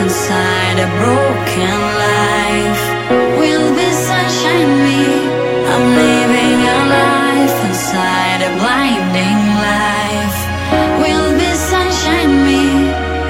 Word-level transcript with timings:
inside 0.00 0.78
a 0.86 0.88
broken 1.02 1.76
life. 2.04 2.84
Will 3.40 3.68
be 3.74 3.88
sunshine 4.08 4.72
me? 4.86 5.02
I'm 5.72 5.86
living 6.02 6.58
a 6.74 6.78
life 6.98 7.58
inside 7.68 8.40
a 8.48 8.52
blinding 8.60 9.40
life. 9.68 10.38
Will 11.02 11.30
be 11.40 11.50
sunshine 11.72 12.34
me? 12.48 12.64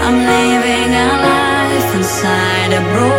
I'm 0.07 0.19
living 0.35 0.91
a 1.05 1.09
life 1.31 1.91
inside 2.01 2.73
a 2.81 2.83
broken 2.95 3.16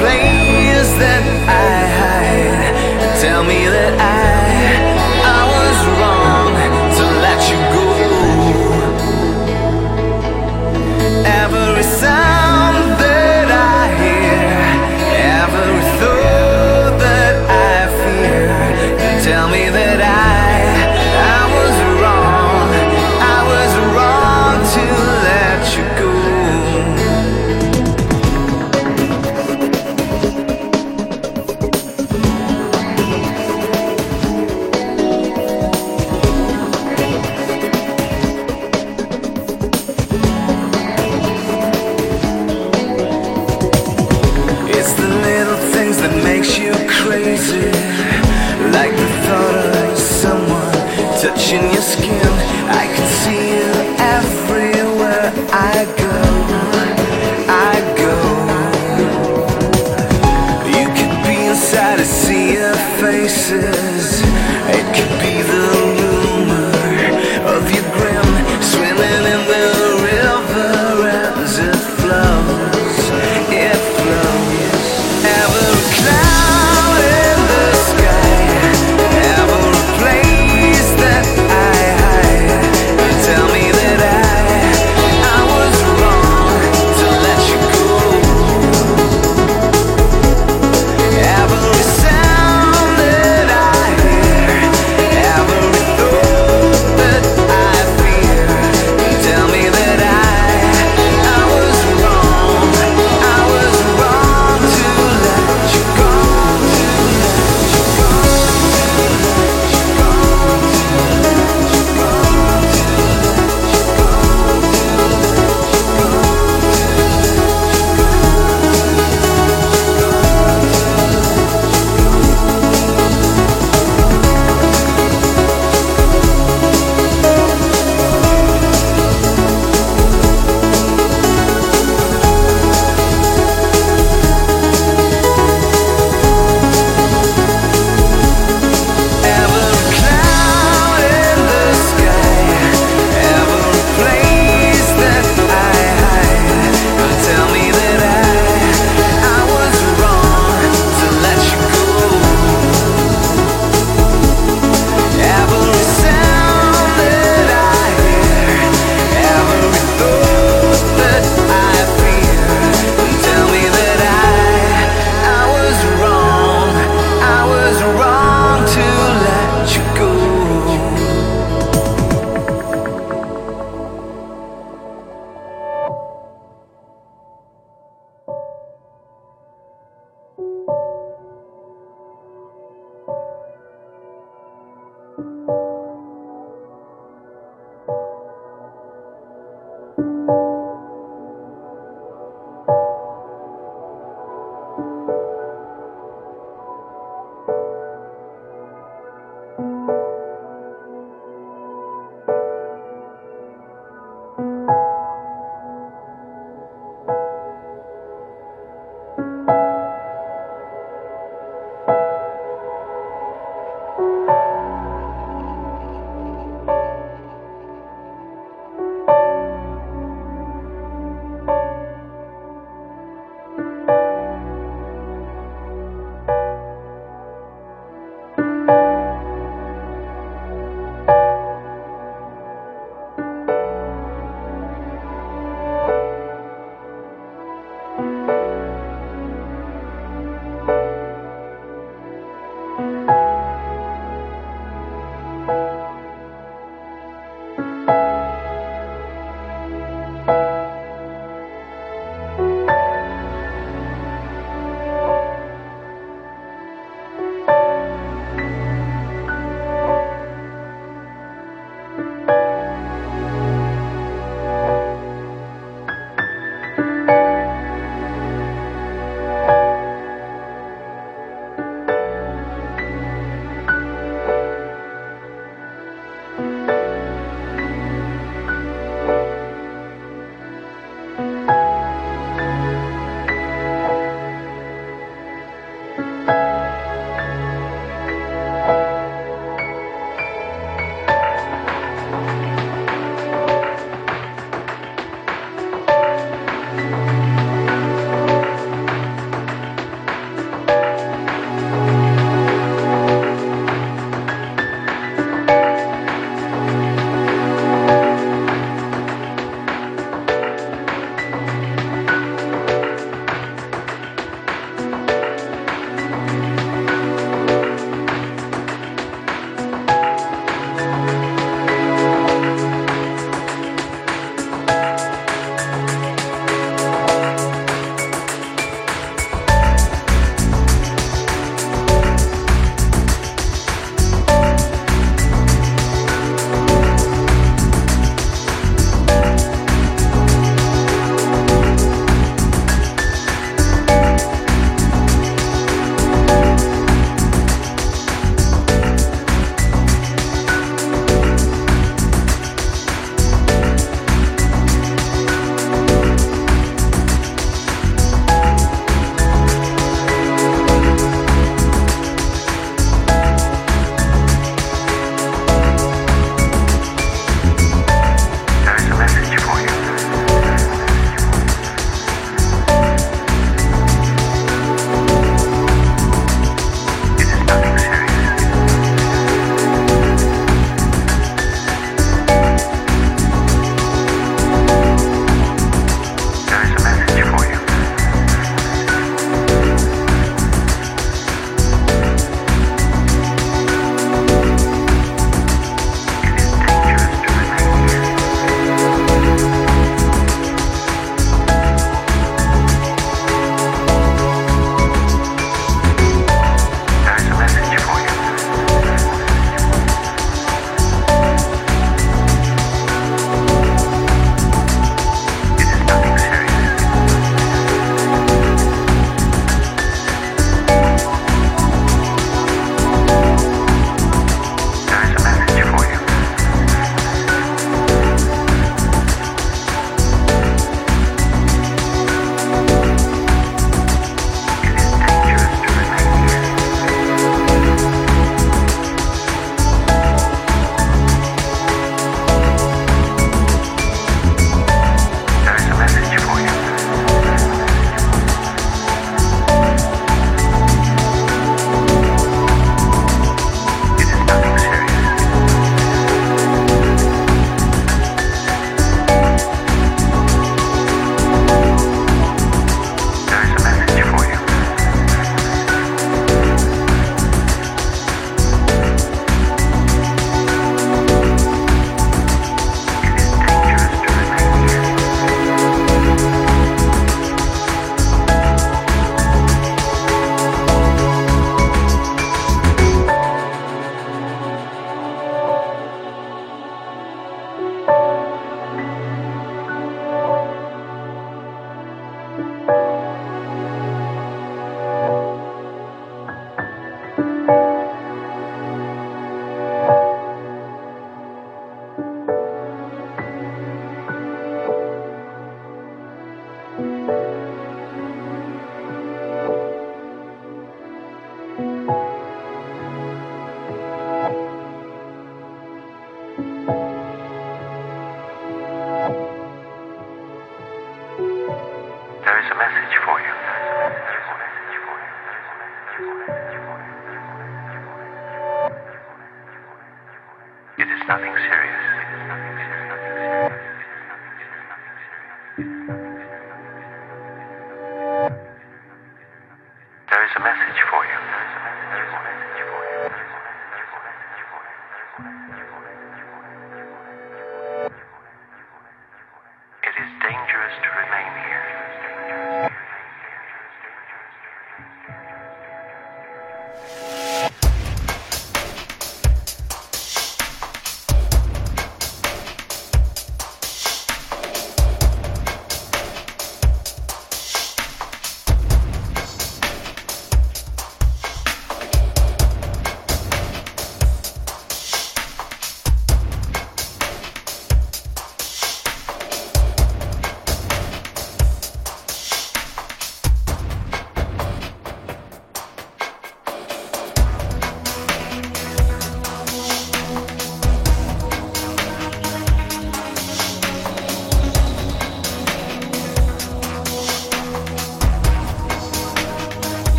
place 0.00 0.90
that 1.02 1.22
I 1.44 1.76
hide. 2.00 3.20
Tell 3.20 3.44
me 3.44 3.60
that 3.68 3.92
I, 4.00 4.19